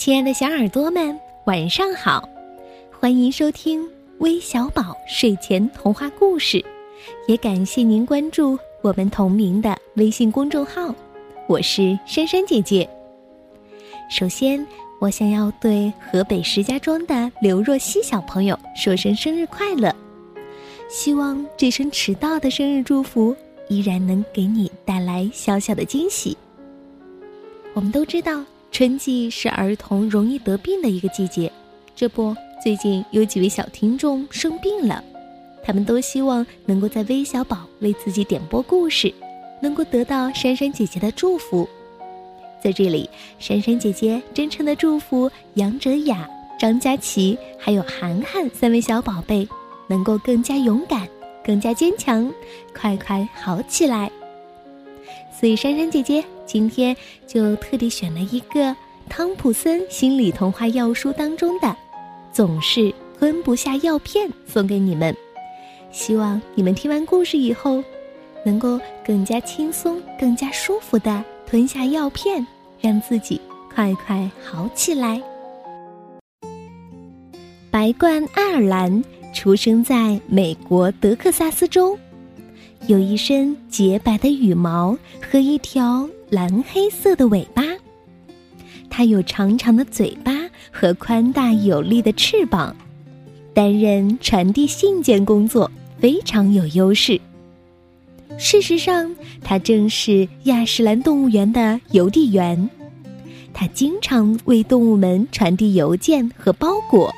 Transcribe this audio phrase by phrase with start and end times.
[0.00, 2.26] 亲爱的小耳朵们，晚上好！
[2.98, 6.64] 欢迎收听微小宝睡前童话故事，
[7.28, 10.94] 也感谢您关注我们同名的微信公众号。
[11.46, 12.88] 我是珊珊姐姐。
[14.10, 14.66] 首先，
[15.02, 19.94] 我想要对河北石家庄的刘若曦小朋友说声生日快乐，
[20.88, 23.36] 希望这声迟到的生日祝福
[23.68, 26.34] 依然能给你带来小小的惊喜。
[27.74, 28.42] 我们都知道。
[28.70, 31.50] 春季是儿童容易得病的一个季节，
[31.94, 35.02] 这不，最近有几位小听众生病了，
[35.62, 39.12] 他们都希望能够在微小宝为自己点播故事，
[39.60, 41.68] 能够得到珊珊姐姐的祝福。
[42.62, 49.46] 在这里，珊珊姐姐真诚的祝福杨哲雅、张佳琪还有涵涵三位小宝贝，
[49.88, 51.08] 能够更加勇敢、
[51.44, 52.32] 更加坚强，
[52.74, 54.10] 快快好起来。
[55.38, 56.96] 所以，珊珊姐姐今天
[57.28, 58.74] 就特地选了一个
[59.08, 61.76] 汤普森心理童话药书当中的
[62.34, 65.16] “总是吞不下药片”送给你们，
[65.92, 67.80] 希望你们听完故事以后，
[68.44, 72.44] 能够更加轻松、更加舒服的吞下药片，
[72.80, 73.40] 让自己
[73.72, 75.22] 快快好起来。
[77.70, 81.96] 白冠爱尔兰出生在美国德克萨斯州。
[82.86, 87.62] 有一身洁白的羽毛和一条蓝黑色的尾巴，
[88.88, 90.32] 它有长长的嘴巴
[90.70, 92.74] 和宽大有力的翅膀，
[93.52, 97.20] 担任传递信件工作非常有优势。
[98.38, 102.70] 事实上，它正是亚什兰动物园的邮递员，
[103.52, 107.12] 他经常为动物们传递邮件和包裹。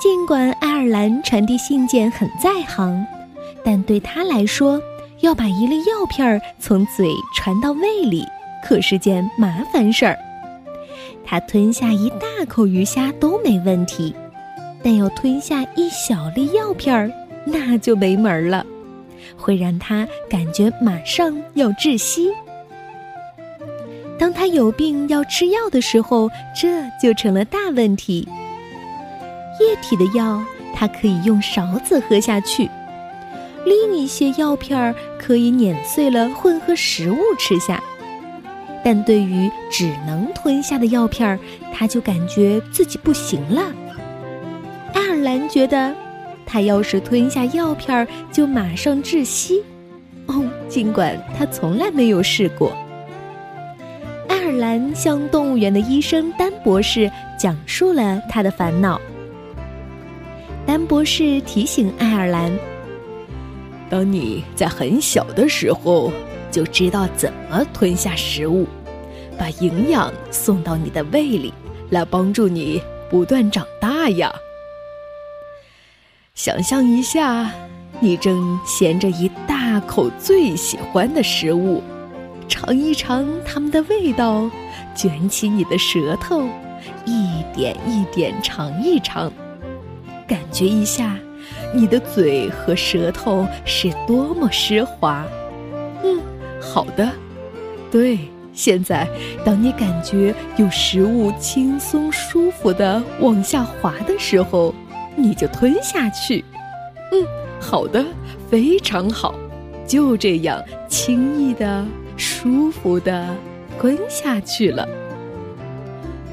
[0.00, 3.06] 尽管爱尔兰传递信件很在行。
[3.64, 4.80] 但对他来说，
[5.20, 8.24] 要把一粒药片儿从嘴传到胃里，
[8.64, 10.18] 可是件麻烦事儿。
[11.24, 14.14] 他吞下一大口鱼虾都没问题，
[14.82, 17.10] 但要吞下一小粒药片儿，
[17.44, 18.64] 那就没门儿了，
[19.36, 22.30] 会让他感觉马上要窒息。
[24.18, 26.68] 当他有病要吃药的时候，这
[27.02, 28.26] 就成了大问题。
[29.58, 30.42] 液体的药，
[30.74, 32.70] 他可以用勺子喝下去。
[33.66, 37.82] 另一些药片儿可以碾碎了混合食物吃下，
[38.84, 41.36] 但对于只能吞下的药片儿，
[41.74, 43.74] 他就感觉自己不行了。
[44.94, 45.92] 爱尔兰觉得，
[46.46, 49.64] 他要是吞下药片儿就马上窒息。
[50.26, 52.72] 哦，尽管他从来没有试过。
[54.28, 59.00] 爱尔兰向动物园的医生丹博士讲述了他的烦恼。
[60.64, 62.56] 丹博士提醒爱尔兰。
[63.88, 66.12] 当你在很小的时候
[66.50, 68.66] 就知道怎么吞下食物，
[69.38, 71.52] 把营养送到你的胃里，
[71.90, 74.32] 来帮助你不断长大呀。
[76.34, 77.50] 想象一下，
[78.00, 81.82] 你正衔着一大口最喜欢的食物，
[82.48, 84.50] 尝一尝它们的味道，
[84.94, 86.46] 卷起你的舌头，
[87.04, 89.32] 一点一点尝一尝，
[90.26, 91.16] 感觉一下。
[91.74, 95.24] 你的嘴和舌头是多么湿滑，
[96.02, 96.20] 嗯，
[96.60, 97.10] 好的，
[97.90, 98.18] 对。
[98.52, 99.06] 现在，
[99.44, 104.74] 当你感觉有食物轻松舒服的往下滑的时候，
[105.14, 106.42] 你就吞下去。
[107.12, 107.22] 嗯，
[107.60, 108.02] 好的，
[108.50, 109.34] 非常好，
[109.86, 111.84] 就这样轻易的、
[112.16, 113.28] 舒服的
[113.78, 114.88] 吞下去了。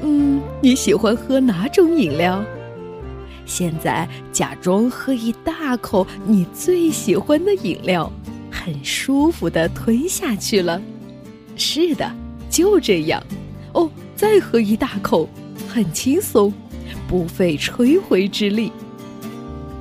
[0.02, 2.42] 嗯，你喜欢喝哪种饮料？
[3.46, 8.10] 现在假装喝一大口你最喜欢的饮料，
[8.50, 10.80] 很舒服的吞下去了。
[11.56, 12.10] 是的，
[12.50, 13.22] 就这样。
[13.72, 15.28] 哦，再喝一大口，
[15.68, 16.52] 很轻松，
[17.08, 18.72] 不费吹灰之力。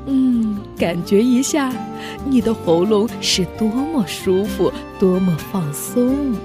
[0.06, 1.74] 嗯，感觉一下，
[2.26, 6.36] 你的喉咙是多么舒服，多么放松。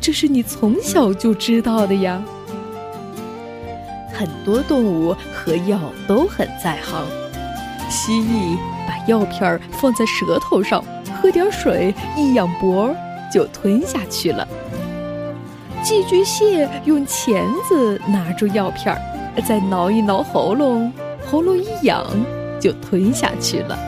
[0.00, 2.22] 这是你从小就知道的呀。
[4.14, 7.04] 很多动物和药都很在行。
[7.90, 8.56] 蜥蜴
[8.86, 10.82] 把药片儿放在舌头上，
[11.20, 12.94] 喝点水，一仰脖
[13.32, 14.46] 就吞下去了。
[15.82, 19.00] 寄居蟹用钳子拿住药片儿
[19.46, 20.90] 再挠一挠喉咙，
[21.26, 22.06] 喉咙一痒
[22.58, 23.78] 就吞下去了。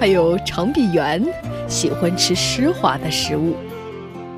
[0.00, 1.24] 还有长臂猿
[1.68, 3.54] 喜欢吃湿滑的食物，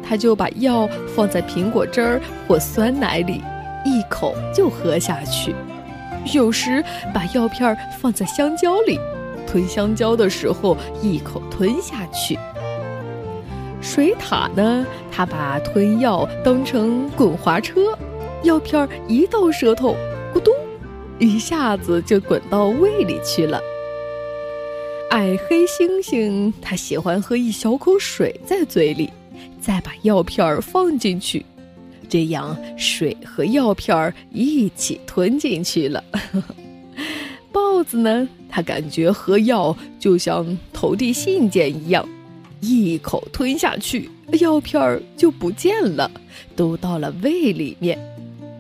[0.03, 3.43] 他就把药放在苹果汁儿或酸奶里。
[3.85, 5.55] 一口就喝下去，
[6.35, 6.85] 有时
[7.15, 8.99] 把药片放在香蕉里，
[9.47, 12.39] 吞香蕉的时候一口吞下去。
[13.81, 17.97] 水獭呢，它把吞药当成滚滑车，
[18.43, 19.97] 药片一到舌头，
[20.35, 20.55] 咕咚，
[21.19, 23.59] 一下子就滚到胃里去了。
[25.11, 29.11] 矮黑猩猩它喜欢喝一小口水在嘴里，
[29.61, 31.45] 再把药片放进去，
[32.11, 36.05] 这样水和药片儿一起吞进去了。
[37.51, 42.07] 豹子呢，它感觉喝药就像投递信件一样，
[42.61, 44.11] 一口吞下去，
[44.41, 46.11] 药片儿就不见了，
[46.55, 47.99] 都到了胃里面，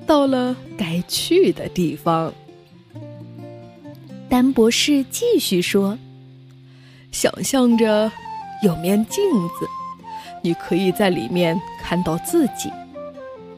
[0.06, 2.32] 到了该去的地方。
[4.28, 5.98] 丹博士继续说。
[7.12, 8.08] 想象着
[8.62, 9.20] 有面镜
[9.58, 9.66] 子，
[10.42, 12.70] 你可以在里面看到自己。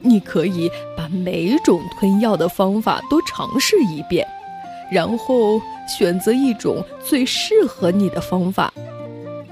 [0.02, 4.26] 你可以把每种吞药的方法都尝试一遍，
[4.90, 8.72] 然后选择一种最适合你的方法。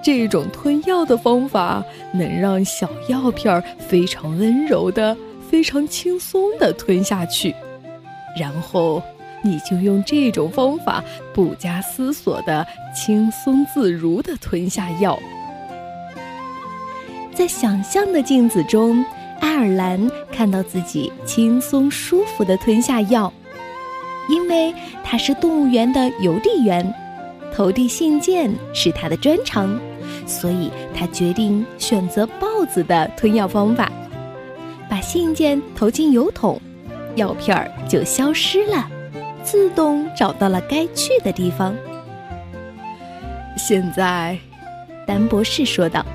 [0.03, 5.17] 这种吞药的方法能让小药片非常温柔的、
[5.51, 7.55] 非常轻松的吞下去，
[8.37, 9.03] 然后。
[9.43, 15.19] 你就用这种方法，不加思索的轻松自如的吞下药。
[17.35, 19.03] 在想象的镜子中，
[19.61, 23.33] 尔兰看到自己轻松舒服的吞下药。
[24.29, 24.73] 因为
[25.03, 26.95] 他是动物园的邮递员，
[27.53, 29.77] 投递信件是他的专长，
[30.25, 33.91] 所以他决定选择豹子的吞药方法，
[34.89, 36.61] 把信件投进邮筒，
[37.17, 38.89] 药片儿就消失了。
[39.43, 41.75] 自动找到了该去的地方。
[43.57, 44.39] 现在，
[45.07, 46.07] 丹博士说道：“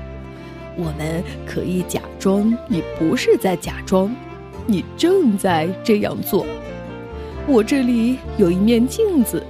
[0.76, 4.14] 我们可以假装你不是在假装，
[4.66, 6.46] 你正在这样做。
[7.46, 9.42] 我这里有一面镜子，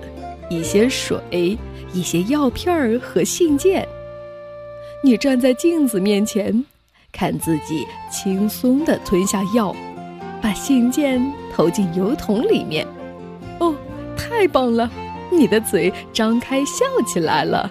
[0.48, 1.58] 一些水，
[1.92, 3.86] 一些药片儿和信件。
[5.02, 6.64] 你站在镜子面前，
[7.10, 9.74] 看自己轻松的吞下药，
[10.40, 11.20] 把信件
[11.54, 12.86] 投进邮筒里面。”
[13.58, 13.74] 哦，
[14.16, 14.90] 太棒了！
[15.32, 17.70] 你的嘴张开笑起来了。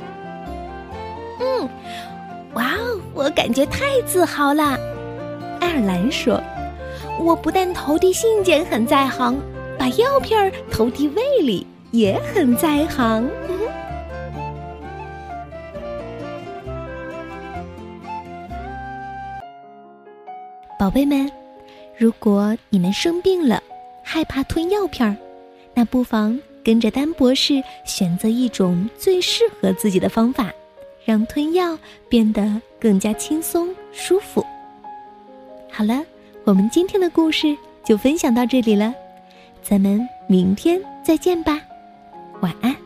[3.35, 4.79] 感觉太自豪了。
[5.59, 6.41] 爱尔兰说
[7.19, 9.37] ：“我不但投递信件很在行，
[9.77, 13.29] 把药片投递胃里也很在行。
[20.79, 21.29] ”宝贝们，
[21.97, 23.61] 如果你们生病了，
[24.03, 25.15] 害怕吞药片儿。
[25.73, 30.53] 那不妨跟着丹博士选择一种最适合自己的方法，
[31.05, 31.77] 让吞药
[32.09, 34.43] 变得更加轻松舒服。
[35.71, 36.03] 好了，
[36.43, 38.93] 我们今天的故事就分享到这里了，
[39.61, 41.61] 咱们明天再见吧，
[42.41, 42.84] 晚安。